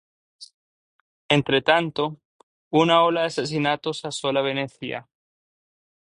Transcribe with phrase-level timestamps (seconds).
[1.35, 2.17] Entre tanto,
[2.71, 5.07] una ola de asesinatos asola Venecia.